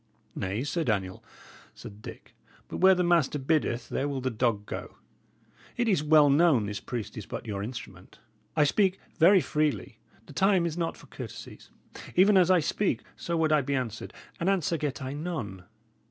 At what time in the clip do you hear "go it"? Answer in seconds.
4.65-5.87